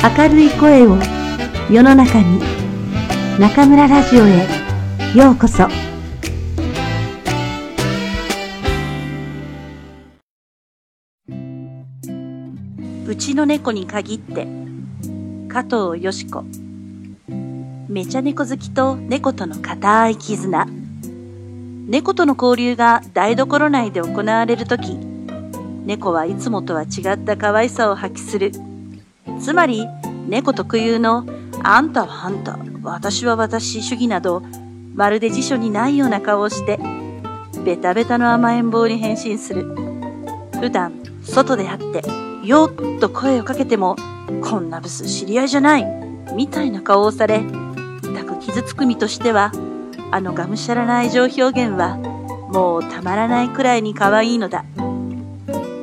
[0.00, 0.96] 明るい声を
[1.68, 2.40] 世の中に
[3.40, 4.46] 中村ラジオへ
[5.12, 5.66] ようこそ。
[13.08, 14.46] うちの猫に限って、
[15.48, 16.44] 加藤よし子。
[17.88, 20.66] めちゃ猫好きと猫との固い絆。
[21.88, 24.96] 猫との交流が台所内で行われるとき、
[25.84, 28.52] 猫はいつもとは違った可愛さを発揮する。
[29.40, 29.86] つまり、
[30.28, 31.24] 猫特有の、
[31.62, 34.42] あんたはあんた、私は私主義など、
[34.94, 36.78] まるで辞書にないような顔をして、
[37.64, 39.64] ベタベタの甘えん坊に変身する。
[40.60, 42.02] 普段、外で会って、
[42.44, 43.96] よっと声をかけても、
[44.42, 45.86] こんなブス知り合いじゃない
[46.34, 47.42] みたいな顔をされ、
[48.14, 49.52] たく傷つく身としては、
[50.10, 51.96] あのがむしゃらな愛情表現は、
[52.52, 54.64] もうたまらないくらいに可愛いのだ。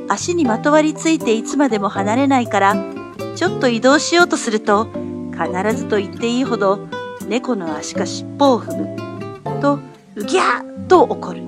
[0.07, 2.94] 足にまとわりついていつまでも離れないから、
[3.35, 4.87] ちょっと移動しようとすると、
[5.33, 6.87] 必ずと言っていいほど、
[7.27, 8.95] 猫の足か尻尾を踏む。
[9.61, 9.79] と、
[10.15, 11.41] うぎゃーと怒る。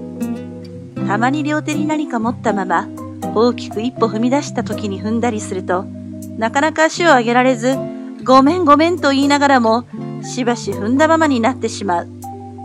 [1.07, 2.87] たまに両手に何か持ったまま、
[3.33, 5.85] 大きく一歩踏み出した時に踏んだりすると、
[6.37, 7.77] なかなか足を上げられず、
[8.23, 9.85] ごめんごめんと言いながらも、
[10.23, 12.07] しばし踏んだままになってしまう。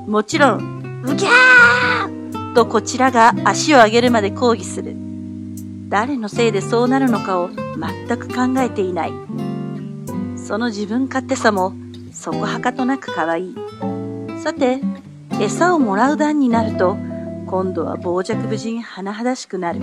[0.09, 5.02] もちろん、うぎゃーとこちらが足を上げるまで抗議する。
[5.93, 9.13] 誰のせいでそうなるのかを全く考えていない。
[10.39, 11.75] その自分勝手さも、
[12.11, 13.55] そこはかとなく可愛い。
[14.43, 14.81] さて、
[15.39, 16.97] 餌をもらう段になると、
[17.47, 19.81] 今度は傍若無人甚だしくなる。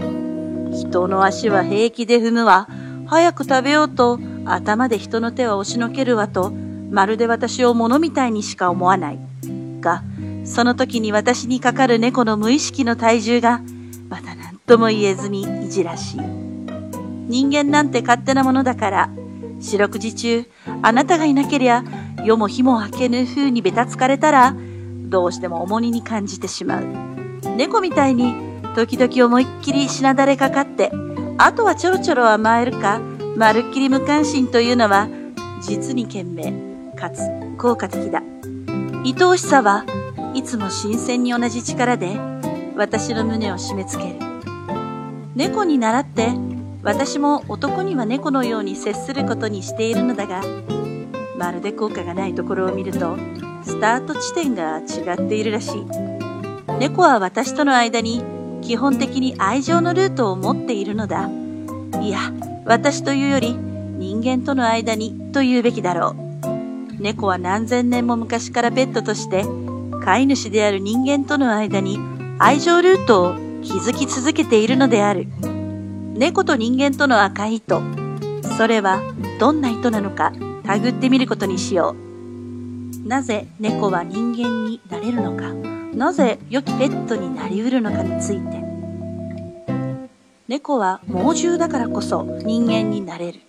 [0.71, 2.67] 人の足は平気で踏むわ。
[3.05, 6.51] 早く食べようと頭で人の手は押しのけるわと、
[6.89, 9.19] まるで私を物みたいにしか思わない。
[9.79, 10.01] が、
[10.43, 13.61] その時に私にかかる猫の無意識の体重が、
[14.69, 16.21] とも言えずにいじらしい。
[17.27, 19.09] 人間なんて勝手なものだから、
[19.59, 20.45] 四六時中、
[20.83, 21.83] あなたがいなけりゃ、
[22.23, 24.55] 夜も日も明けぬ風にべたつかれたら、
[25.09, 26.83] どうしても重荷に感じてしまう。
[27.57, 28.35] 猫みたいに、
[28.75, 30.91] 時々思いっきりしなだれかかって、
[31.39, 33.01] あとはちょろちょろ甘えるか、
[33.35, 35.07] まるっきり無関心というのは、
[35.63, 37.23] 実に賢明、かつ
[37.57, 38.21] 効果的だ。
[39.03, 39.83] 愛おしさは
[40.35, 42.19] いつも新鮮に同じ力で、
[42.77, 44.28] 私の胸を締め付ける。
[45.35, 46.29] 猫に倣って、
[46.81, 50.41] 私も男には猫のように接することにしているのだが、
[51.37, 53.17] まるで効果がないところを見ると、
[53.63, 55.85] スタート地点が違っているらしい。
[56.79, 58.23] 猫は私との間に
[58.61, 61.29] 基本的に愛情のルートを持っているのだ。
[62.01, 62.19] いや、
[62.65, 67.01] 私というより人間との間にと言うべきだろう。
[67.01, 69.43] 猫は何千年も昔からペットとして
[70.03, 71.99] 飼い主である人間との間に
[72.39, 75.27] 愛情ルートを築き続けているのである。
[76.15, 77.81] 猫と人間との赤い糸。
[78.57, 79.01] それは
[79.39, 80.33] どんな糸なのか
[80.63, 81.95] たぐってみることにしよ
[83.05, 83.07] う。
[83.07, 85.53] なぜ猫は人間になれるのか。
[85.95, 88.63] なぜ良きペットになりうるのかについて。
[90.47, 93.39] 猫は猛獣だからこそ人間になれる。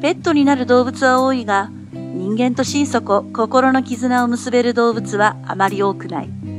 [0.00, 6.51] ペットになる動物は多いが、人間と心底心の絆を結べる動物はあまり多くない。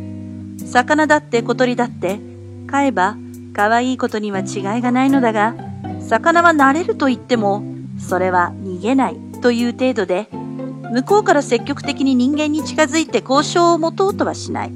[0.74, 2.20] 魚だって小鳥だって、
[2.66, 3.16] 飼えば
[3.54, 5.54] 可愛いことには違いがないのだが、
[6.02, 7.64] 魚は慣れると言っても、
[8.00, 14.72] それは逃げないという程度で、向こうから積極的に人間に近づいて交渉を持とうとはしない。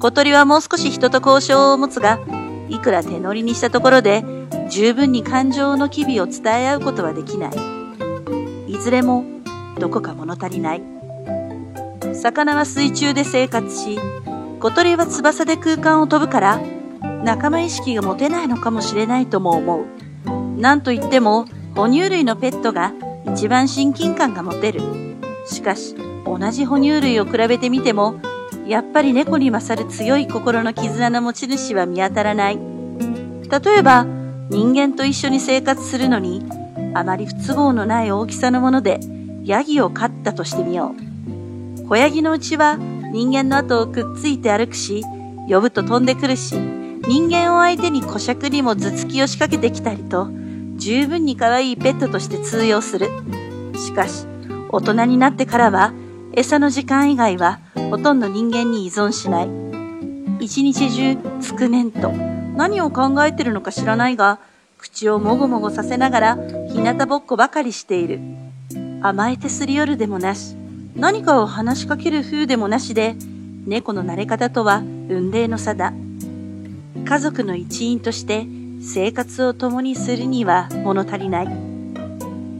[0.00, 2.20] 小鳥はもう少し人と交渉を持つが、
[2.68, 4.22] いくら手乗りにしたところで、
[4.68, 7.52] 十分に感情の機微を伝え合うことはできない。
[8.70, 9.24] いずれも、
[9.78, 10.82] どこか物足りない。
[12.12, 13.98] 魚は水中で生活し、
[14.66, 16.60] 小鳥は翼で空間を飛ぶから、
[17.22, 20.60] 仲間意識が持てないのかもしれないとも思う。
[20.60, 21.44] なんといっても、
[21.76, 22.92] 哺乳類のペットが
[23.32, 24.80] 一番親近感が持てる。
[25.46, 25.94] しかし、
[26.24, 28.16] 同じ哺乳類を比べてみても、
[28.66, 32.58] やっぱり猫に勝る強い心の絆の持ち主は見当たらない。
[32.58, 34.04] 例えば、
[34.50, 36.44] 人間と一緒に生活するのに、
[36.92, 38.98] あまり不都合のない大きさのもので、
[39.44, 40.92] ヤギを飼ったとしてみよ
[41.84, 41.86] う。
[41.88, 42.80] 小ヤギのうちは
[43.16, 45.02] 人間の後をくっついて歩くし、
[45.48, 50.28] 呼ぶと飛んでくるし、人間を相手に古尺にも頭突きを仕掛けてきたりと、
[50.76, 53.08] 十分に可愛いペットとして通用する。
[53.74, 54.26] しかし、
[54.70, 55.94] 大人になってからは、
[56.34, 59.48] 餌の時間以外はほとんど人間に依存しない。
[60.44, 64.40] 一日中、つくねんと、何を考えてるのか知らないが、
[64.76, 68.20] 口をもごもごさせながら、日向ぼっこばかりしている。
[69.00, 70.54] 甘えてすり寄るでもなし、
[70.96, 73.16] 何かを話しかける風でもなしで、
[73.66, 75.92] 猫の慣れ方とは運命の差だ。
[77.04, 78.46] 家族の一員として
[78.80, 81.48] 生活を共にするには物足りない。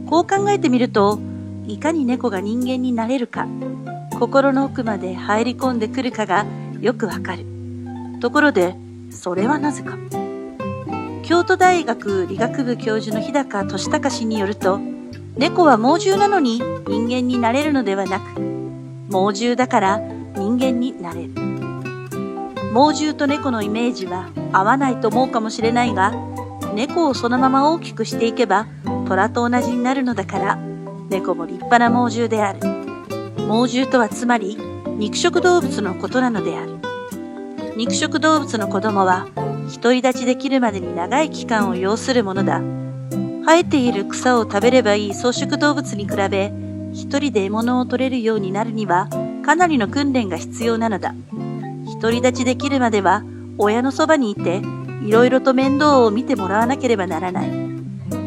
[0.05, 1.19] こう考えてみると、
[1.67, 3.47] いかに猫が人間になれるか、
[4.19, 6.45] 心の奥まで入り込んでくるかが
[6.79, 7.45] よくわかる。
[8.19, 8.75] ところで、
[9.09, 9.97] それはなぜか。
[11.23, 14.79] 京都大学理学部教授の日高俊隆氏によると、
[15.37, 18.41] 猫は猛獣なのに人間になれるのではなく、
[19.09, 19.99] 猛獣だから
[20.35, 21.29] 人間になれる。
[22.73, 26.11] 猛獣と猫のイメージは合わないと思うかもしれないが、
[26.73, 28.67] 猫をそのまま大きくしていけば
[29.07, 30.55] 虎と同じになるのだから、
[31.09, 32.59] 猫も立派な猛獣である。
[33.47, 34.57] 猛獣とはつまり
[34.97, 36.79] 肉食動物のことなのである。
[37.77, 39.27] 肉食動物の子供は
[39.81, 42.86] 独り立ちできるまでに長い期間を要するものだ。
[43.47, 46.51] 生えている草を食べればいい草食動物に比べ、
[46.91, 49.07] 一人で獲物を取れるようになるには
[49.45, 51.15] かなりの訓練が必要なのだ。
[52.01, 53.23] 独り立ちできるまでは
[53.57, 54.61] 親のそばにいて、
[55.01, 57.49] いろいろと面倒を見てもらわなければならない。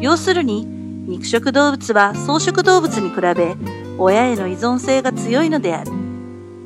[0.01, 3.55] 要するに、肉食動物は草食動物に比べ、
[3.99, 5.91] 親への依存性が強いのである。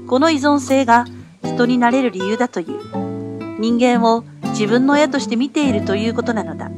[0.07, 1.04] この依存性が
[1.44, 3.60] 人になれる理由だという。
[3.60, 6.72] 人間を自分の親として見ているということなのだ。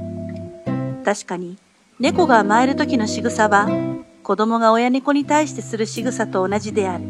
[1.06, 1.56] 確かに、
[1.99, 3.67] 猫が甘える時の仕草は、
[4.21, 7.03] 子供が親猫に対してする仕草と同じである。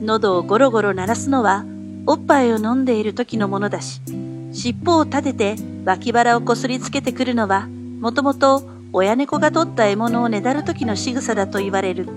[0.00, 1.66] 喉をゴロゴロ鳴らすのは、
[2.06, 4.00] おっぱいを飲んでいる時のものだし、
[4.50, 7.66] 尻尾を立てて脇腹をこすりつけてくるのは、
[8.00, 8.62] もともと
[8.94, 12.08] 親猫が取った獲物をねだる時の仕草だと言われる。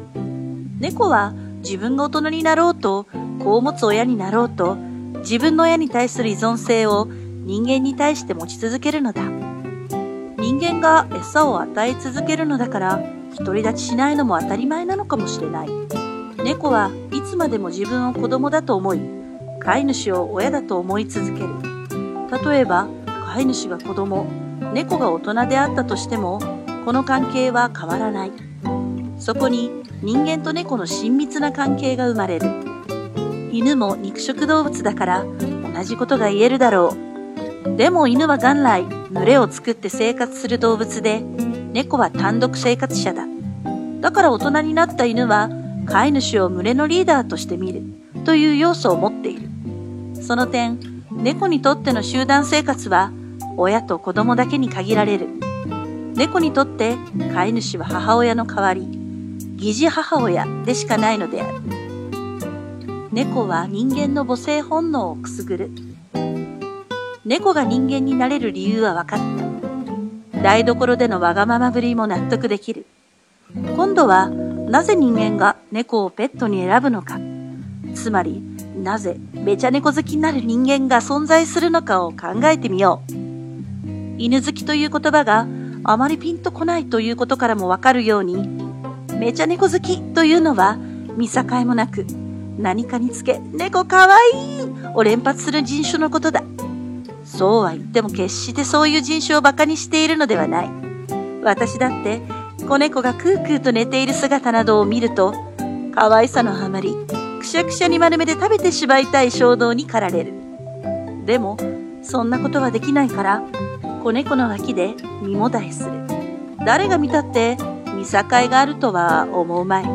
[0.79, 3.05] 猫は自分が大人になろうと、
[3.44, 4.75] 子を持つ親になろうと、
[5.23, 7.09] 自分の親に対する依存性を
[7.44, 9.40] 人間に対して持ち続けるのだ。
[10.61, 12.99] 人間が餌を与え続けるのだから、
[13.39, 15.69] 独り立ちしないのも当たり前なのかもしれない。
[16.37, 19.01] 猫はいつまでも自分を子供だと思い、
[19.59, 21.49] 飼い主を親だと思い続ける。
[22.51, 22.87] 例えば、
[23.33, 24.27] 飼い主が子供、
[24.71, 26.39] 猫が大人であったとしても、
[26.85, 28.31] この関係は変わらない。
[29.17, 29.71] そこに
[30.03, 32.47] 人間と猫の親密な関係が生まれる。
[33.51, 35.25] 犬も肉食動物だから
[35.73, 37.10] 同じことが言えるだろう。
[37.65, 41.21] でも犬は元来、群れを作って生活する動物で、
[41.73, 43.25] 猫は単独生活者だ。
[44.01, 45.49] だから大人になった犬は、
[45.85, 47.83] 飼い主を群れのリーダーとして見る、
[48.25, 49.49] という要素を持っている。
[50.21, 50.79] その点、
[51.11, 53.11] 猫にとっての集団生活は、
[53.57, 55.27] 親と子供だけに限られる。
[56.15, 56.97] 猫にとって
[57.33, 58.87] 飼い主は母親の代わり、
[59.55, 61.59] 疑似母親でしかないのである。
[63.11, 65.71] 猫は人間の母性本能をくすぐる。
[67.31, 69.19] 猫が人間になれる理由は分かっ
[70.33, 70.42] た。
[70.44, 72.86] 台所でのわがままぶりも納得できる。
[73.78, 77.22] 今度は、なぜ人間が猫をペットに選ぶのか。
[77.95, 78.44] つまり、
[78.75, 83.13] なぜめちゃ猫好きになる人間が存在するのかを考えてみよう。
[84.18, 85.48] 犬好きという言葉が
[85.86, 88.45] あまりピンとこないということからもわかるように、
[89.18, 90.75] めちゃ猫好きというのは
[91.16, 92.06] 見境もなく、
[92.60, 96.44] 何かにつけ、猫かわいいを連発する人種のことだ。
[97.38, 100.69] そうは言っても決してそういう人種を馬鹿にしているのではない。
[101.44, 102.22] 私だって、
[102.68, 105.33] 子猫がクークーと寝ている姿などを見ると、
[105.95, 106.94] 可愛さのあまり、
[107.39, 110.33] くしゃくしゃに丸めで食べてしまいたい衝動に駆られる。
[111.25, 111.57] でも、
[112.04, 113.44] そんなことはできないから、
[114.04, 115.92] 子猫の脇で身もだえする。
[116.66, 117.57] 誰が見たって
[117.95, 119.85] 見境があるとは思うまい。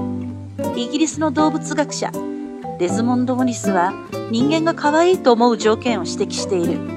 [0.77, 2.11] イギリスの動物学者、
[2.79, 3.93] デズモンド・モリスは
[4.31, 6.96] 人間が可愛いと思う条件を指摘している。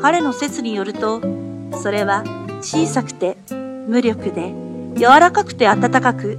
[0.00, 1.20] 彼の説によると、
[1.82, 2.24] それは
[2.60, 3.36] 小さくて
[3.86, 4.54] 無力で
[4.96, 6.38] 柔らかくて暖かく、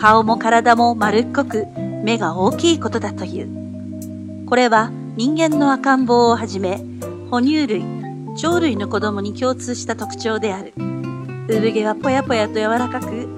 [0.00, 1.66] 顔も体も丸っこく
[2.02, 4.46] 目が大きいことだという。
[4.46, 6.80] これは人間の赤ん坊をはじめ、
[7.30, 7.84] 哺乳類、
[8.40, 10.72] 鳥類の子供に共通した特徴である。
[11.48, 13.28] 産毛はぽやぽやと柔らかく、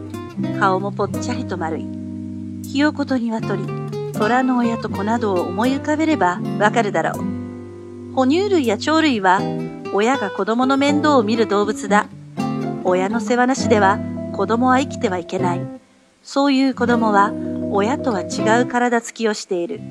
[0.59, 1.87] 顔もぽっちゃりと丸い。
[2.63, 3.65] ひよこと鶏、
[4.13, 7.46] 虎の親と子などを思い浮かべればわかるだろう。
[8.17, 9.43] 哺乳類や鳥類は
[9.93, 12.07] 親が子供の面倒を見る動物だ。
[12.83, 13.99] 親の世話なしでは
[14.33, 15.61] 子供は生きてはいけない。
[16.23, 17.35] そういう子供は
[17.71, 19.83] 親とは違う体つきをしている。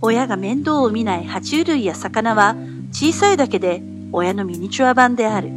[0.00, 2.56] 親が面倒を見ない爬虫類や魚は
[2.90, 5.52] 小さいだけで親のミニチュア版である。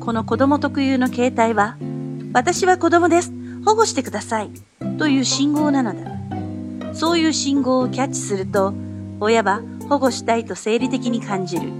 [0.00, 1.76] この子供特有の形態は、
[2.32, 3.32] 私は子供です。
[3.64, 4.50] 保護してください。
[4.98, 6.94] という信号なのだ。
[6.94, 8.74] そういう信号をキャッチすると、
[9.20, 9.62] 親は
[9.92, 11.70] 保護したいと生理的に感じる。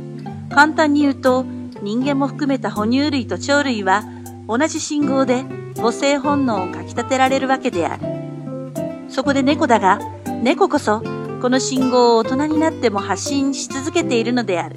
[0.50, 1.46] 簡単に言うと、
[1.80, 4.04] 人間も含めた哺乳類と鳥類は
[4.46, 5.44] 同じ信号で
[5.76, 8.02] 母性本能をかき立てられるわけである。
[9.08, 9.98] そこで猫だが、
[10.42, 11.00] 猫こそ
[11.40, 14.76] この信号を大人になっても発信し続けているのである。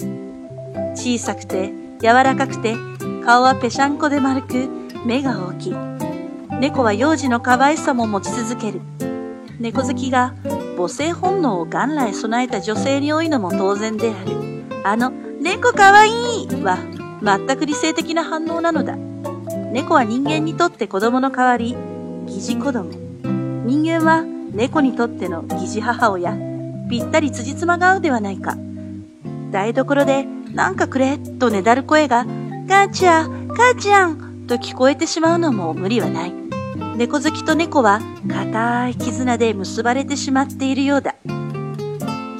[0.94, 2.74] 小さくて柔らかくて
[3.22, 4.66] 顔はぺしゃんこで丸く
[5.04, 5.76] 目が大きい。
[6.58, 8.80] 猫は幼児の可愛さも持ち続ける。
[9.60, 10.34] 猫好きが
[10.76, 14.36] 母性本能を元来備えた女性に多いのも当然である。
[14.84, 16.10] あの、猫かわい
[16.44, 16.78] いは
[17.22, 18.96] 全く理性的な反応なのだ。
[19.72, 21.76] 猫は人間にとって子供の代わり、
[22.26, 22.90] 疑似子供。
[23.64, 26.36] 人間は猫にとっての疑似母親。
[26.88, 28.56] ぴったり辻褄が合うではないか。
[29.50, 32.26] 台所で、なんかくれ、とねだる声が、
[32.68, 36.45] 母ちゃん、母ちゃん、と聞こえてしまうのも無理はない。
[36.96, 41.14] 猫好きと猫は固い絆で結ばれてしまっているようだ。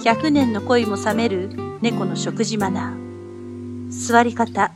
[0.02, 1.50] 百年の恋も冷める
[1.82, 3.90] 猫の食事マナー。
[3.90, 4.72] 座り方、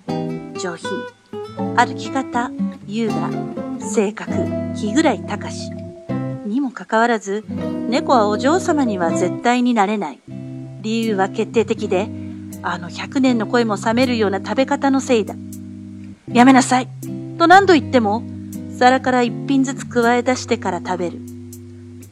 [0.61, 0.91] 上品。
[1.77, 2.51] 歩き方、
[2.87, 3.31] 優雅。
[3.81, 4.33] 性格、
[4.75, 5.71] 日暮高し。
[6.45, 7.43] にもかかわらず、
[7.89, 10.21] 猫はお嬢様には絶対になれない。
[10.83, 12.11] 理由は決定的で、
[12.63, 15.35] あの百年の恋も冷めるような食べ方のせいだ。
[16.31, 16.89] やめなさい
[17.39, 18.23] と何度言っても、
[18.81, 21.19] 皿から一品ずつ加え出してから食べる。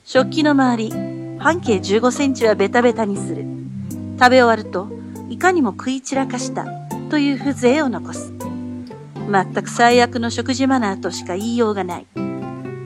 [0.05, 0.91] 食器の周り、
[1.39, 3.47] 半径15センチはベタベタにする。
[4.19, 4.87] 食べ終わると、
[5.31, 6.67] いかにも食い散らかした
[7.09, 8.35] という風情を残す。
[9.33, 12.07] 全く最悪の食事マナーとしか言いようがない。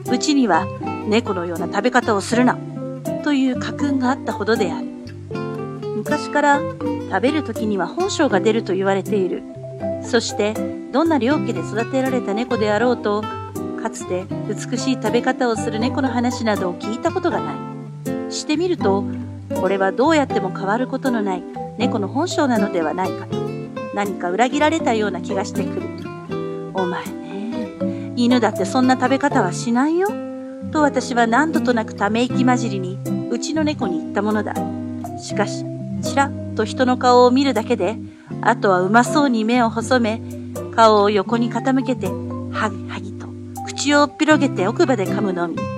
[0.09, 0.65] うちには
[1.09, 2.57] 猫のような食べ方をするな
[3.25, 4.87] という家訓があったほどである。
[5.97, 6.61] 昔から
[7.09, 9.43] 食べる時には本性が出ると言われている。
[10.03, 10.53] そして
[10.93, 13.25] どんな両家で育てられた猫であろうと、
[13.83, 18.31] かつて美しい食べ方をする猫の話などを聞いたことがない。
[18.31, 19.03] してみると、
[19.59, 21.43] これはどうやっても変わることのない
[21.77, 23.35] 猫の本性なのではないかと、
[23.93, 25.81] 何か裏切られたような気がしてくる。
[26.73, 30.07] お前ね、犬だってそんな食べ方はしないよ。
[30.71, 32.97] と私は何度となくため息混じりに、
[33.31, 34.55] うちの猫に言ったものだ。
[35.19, 35.65] しかし、
[36.01, 37.97] ちらっと人の顔を見るだけで、
[38.41, 40.21] あとはうまそうに目を細め、
[40.73, 43.12] 顔を横に傾けて、はぎはぎ、
[43.83, 45.57] 口を広げて奥歯で噛むのみ。
[45.57, 45.71] 情け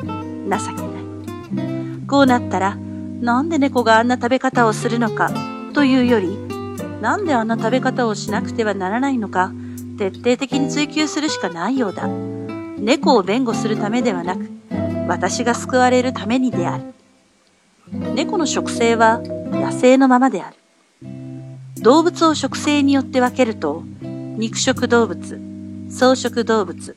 [0.47, 2.07] ない。
[2.07, 5.31] こうなったら、なんで猫があんな食べ方をするのか、
[5.73, 6.37] というより、
[7.01, 9.51] なんであんな食べ方をしなくてはならないのか、
[9.97, 12.07] 徹底的に追求するしかないようだ。
[12.77, 14.51] 猫を弁護するためではなく、
[15.07, 16.83] 私が救われるためにである。
[18.13, 19.19] 猫の食性は
[19.51, 20.57] 野生のままである。
[21.81, 25.41] 動物を食性によって分けると、肉食動物、
[25.89, 26.95] 草食動物、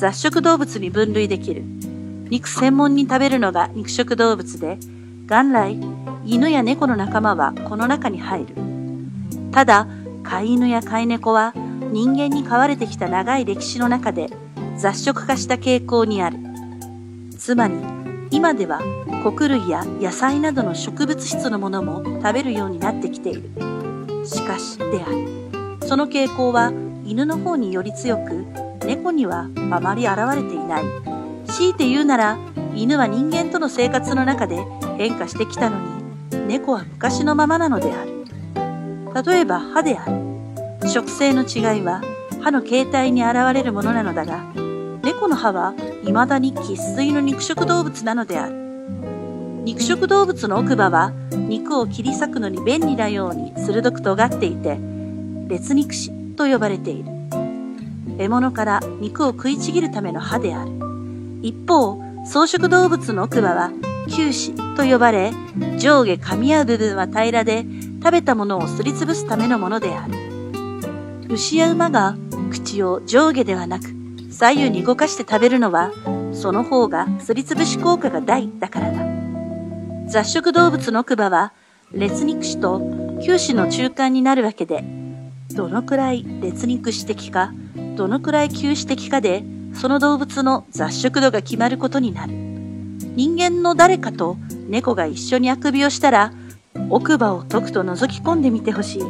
[0.00, 1.62] 雑食動物に分類できる。
[2.30, 4.78] 肉専門に食べるのが肉食動物で、
[5.26, 5.78] 元来、
[6.24, 8.54] 犬や猫の仲間はこの中に入る。
[9.52, 9.86] ただ、
[10.22, 11.52] 飼い犬や飼い猫は
[11.92, 14.30] 人間に飼われてきた長い歴史の中で
[14.78, 16.38] 雑食化した傾向にある。
[17.36, 17.74] つまり、
[18.30, 18.80] 今では
[19.22, 23.50] 穀類や野菜などの植物質のものも食べるようになってきている。
[24.24, 25.86] しかし、である。
[25.86, 26.72] その傾向は
[27.04, 30.84] 犬の方により強く、猫にはあまり現れていない。
[31.46, 32.38] 強いて言うなら、
[32.74, 34.64] 犬は人間との生活の中で
[34.98, 38.24] 変化してきたのに、猫は昔のままなのである。
[39.24, 40.88] 例えば歯である。
[40.88, 42.02] 食性の違いは
[42.40, 44.42] 歯の形態に現れるものなのだが、
[45.04, 48.56] 猫の歯は未だに生粋の肉食動物なのである。
[49.62, 54.80] 肉食動物の奥歯は肉を切り裂くのに便利なように鋭く尖っていて、
[55.46, 57.19] 列肉歯と呼ばれている。
[58.20, 60.70] 獲物から肉を食いちぎるための歯である。
[61.40, 63.72] 一方、草食動物の奥歯は
[64.10, 65.32] 球歯と呼ばれ、
[65.78, 67.64] 上下噛み合う部分は平らで、
[68.02, 70.14] 食べたものをすりつぶすためのものである。
[71.30, 72.16] 牛や馬が
[72.50, 73.86] 口を上下ではなく
[74.30, 75.90] 左右に動かして食べるのは、
[76.34, 79.00] その方がすりつぶし効果が大だからだ。
[80.08, 81.54] 雑食動物の奥歯は、
[81.92, 82.80] 列肉歯と
[83.24, 84.84] 球歯の中間になるわけで、
[85.54, 87.52] どのくらい列肉歯的か、
[88.00, 92.32] どのくらい球歯的かで、その動物の雑食度が決まることになる。
[92.32, 94.38] 人間の誰かと
[94.70, 96.32] 猫が一緒にあくびをしたら、
[96.88, 99.02] 奥歯を解くと覗き込んでみてほしい。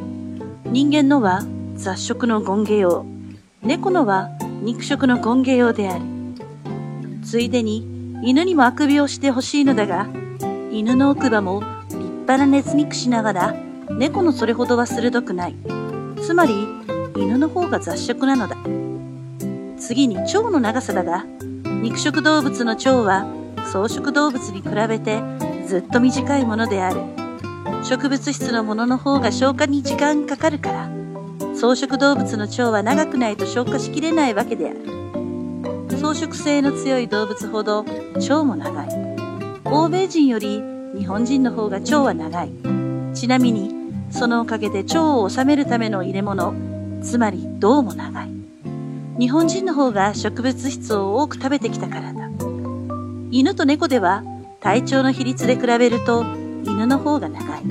[0.64, 1.44] 人間のは
[1.76, 3.06] 雑食の権下用。
[3.62, 4.28] 猫のは
[4.61, 6.04] 肉食の権下用である。
[7.23, 7.87] ついでに
[8.25, 10.09] 犬にもあくびをしてほしいのだが、
[10.73, 13.54] 犬の奥歯も立派な熱肉しながら、
[13.88, 15.54] 猫のそれほどは鋭くない。
[16.20, 16.66] つまり、
[17.16, 18.56] 犬の方が雑食なのだ。
[19.80, 21.25] 次に腸の長さだが、
[21.82, 23.26] 肉食動物の腸は
[23.64, 25.22] 草食動物に比べて
[25.66, 27.00] ずっと短いものである。
[27.82, 30.90] 植物質のものの方が消化に時間かかるから、
[31.54, 34.80] 草食動物の腸は長くないと消化しきれないわけである。
[35.88, 37.84] 草食性の強い動物ほど
[38.16, 38.88] 腸も長い。
[39.64, 40.62] 欧米人より
[40.96, 42.52] 日本人の方が腸は長い。
[43.14, 43.75] ちなみに、
[44.10, 46.54] そのおかげで腸を治めるための入れ物、
[47.02, 48.39] つまり銅も長い。
[49.20, 52.30] 日本人の方が植物質を多く食べてきたからだ。
[53.30, 54.24] 犬と猫では
[54.60, 56.24] 体長の比率で比べると
[56.64, 57.62] 犬の方が長い。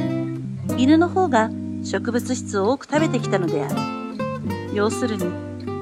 [0.77, 1.49] 犬の方が
[1.83, 3.75] 植物質を多く食べてきたのである。
[4.75, 5.25] 要するに、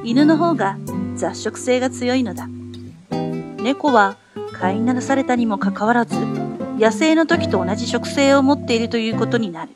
[0.10, 0.78] 犬の方が
[1.18, 2.48] 雑食性が強いのだ。
[3.62, 4.16] 猫は
[4.54, 6.16] 飼いならされたにもかかわらず、
[6.80, 9.72] 野生の時と同じ食性を持っているということになる。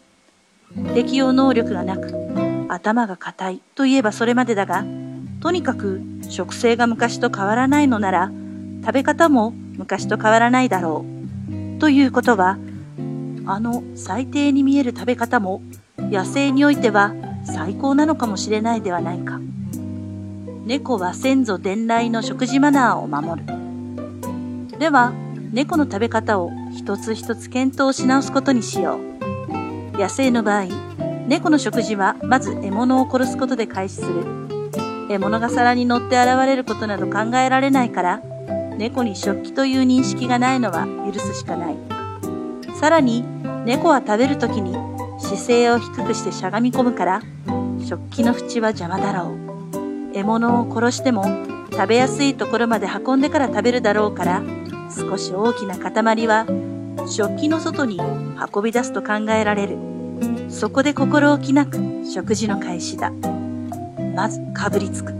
[0.93, 2.13] 適応能力がなく、
[2.69, 4.85] 頭が硬いといえばそれまでだが、
[5.41, 8.31] とにかく食性が昔と変わらないのなら、
[8.85, 11.03] 食べ方も昔と変わらないだろ
[11.77, 11.79] う。
[11.79, 12.59] ということは、
[13.47, 15.63] あの最低に見える食べ方も
[15.97, 19.39] 野生においては最高なのかもしれないではないか。
[20.65, 23.47] 猫は先祖伝来の食事マナーを守る。
[24.77, 25.11] では、
[25.51, 29.97] 猫の食べ方を一つ一つ検討し直すことにしよう。
[29.97, 30.65] 野生の場合、
[31.27, 34.40] 猫の食事はまず獲物を殺すことで開始する。
[35.11, 38.21] 獲物が皿に乗って現れることなど考えられないから、
[38.77, 41.75] 猫に食器という認識がないのは許すしかない。
[42.79, 43.25] さらに、
[43.65, 44.73] 猫は食べるときに
[45.19, 47.21] 姿勢を低くしてしゃがみ込むから、
[47.85, 50.13] 食器の縁は邪魔だろう。
[50.13, 51.25] 獲物を殺しても
[51.71, 54.41] 食べやすいところまで運んでから食べるだろうから、
[54.95, 56.45] 少し大きな塊は
[57.07, 59.77] 食器の外に運び出すと考えられる。
[60.49, 63.11] そこで心置きなく食事の開始だ。
[64.13, 65.13] まずかぶりつく。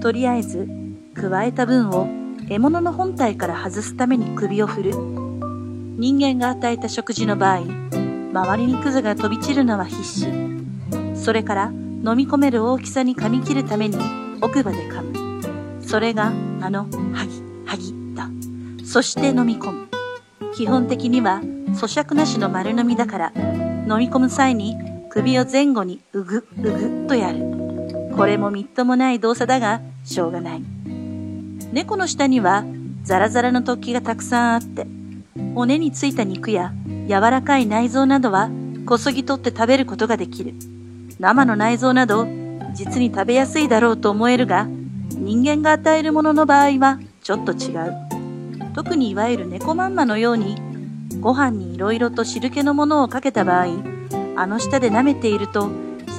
[0.00, 0.68] とりあえず
[1.14, 2.08] 加えた分を
[2.48, 4.92] 獲物の本体から外すために首を振る。
[4.92, 7.64] 人間が与えた食事の場合、
[8.32, 10.26] 周りにクズが飛び散るのは必死。
[11.14, 13.98] それから飲み込める大きさに噛み切るために
[14.40, 15.82] 奥歯で噛む。
[15.82, 18.30] それがあのハギ、ハギだ。
[18.84, 19.88] そして飲み込む。
[20.54, 21.40] 基本的には
[21.74, 24.76] 咀嚼なしの丸飲みだから飲み込む際に
[25.10, 27.49] 首を前後にうぐ、うぐっとやる。
[28.16, 30.62] これもみっともない動作だがしょうがない。
[31.72, 32.64] 猫の下には
[33.02, 34.86] ザラザラの突起がたくさんあって、
[35.54, 36.72] 骨についた肉や
[37.08, 38.50] 柔らかい内臓などは
[38.86, 40.54] こそぎ取って食べることができる。
[41.18, 42.26] 生の内臓など
[42.74, 44.66] 実に食べやすいだろうと思えるが、
[45.12, 47.94] 人間が与えるものの場合はちょっと違う。
[48.74, 50.56] 特にいわゆる猫まんまのように、
[51.20, 53.66] ご飯に色々と汁気のものをかけた場合、
[54.36, 55.68] あの舌で舐めていると、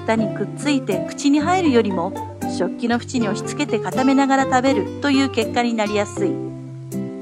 [0.02, 2.14] 舌にくっついて口に入るよりも、
[2.58, 6.32] 食器の縁に押し付けて固めながら食べるという結果になりやすい。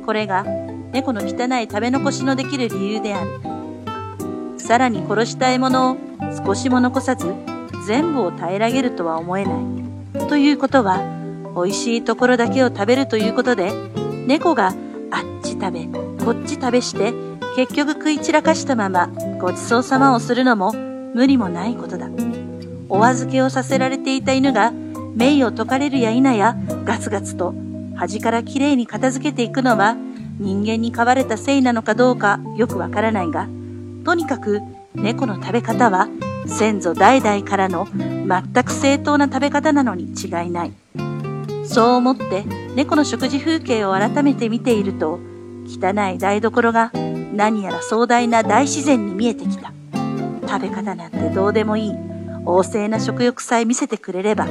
[0.06, 0.44] これが
[0.92, 3.30] 猫の汚い食べ残しのできる理由である。
[4.58, 5.98] さらに殺した獲物を
[6.46, 7.34] 少しも残さず
[7.86, 10.28] 全部を平らげるとは思えない。
[10.28, 11.02] ということは、
[11.56, 13.72] 美味しいところだけを食べるということで、
[14.28, 14.68] 猫が
[15.12, 15.86] あっち食べ、
[16.24, 17.14] こっち食べして、
[17.56, 19.08] 結局食い散らかしたまま
[19.40, 20.72] ごちそうさまをするのも
[21.14, 22.08] 無理もないことだ。
[22.90, 24.72] お預けをさせられていた犬が、
[25.16, 27.54] 名を解かれるや否や、ガツガツと
[27.96, 29.96] 端からきれいに片付けていくのは、
[30.40, 33.48] 人間に飼われたせいなのかどうかよくわからないが、
[34.06, 34.62] とにかく
[34.96, 36.08] 猫の食べ方は
[36.48, 40.72] 先祖代々からの全く正当な食べ方なのに違いない。
[41.66, 45.20] そう思って猫の食事風景を改めて見ていると、
[45.68, 46.92] 汚い台所が
[47.34, 49.74] 何やら壮大な大自然に見えてきた。
[50.48, 51.92] 食べ方なんてどうでもいい。
[52.44, 54.48] 旺盛な食欲さえ見せてくれれば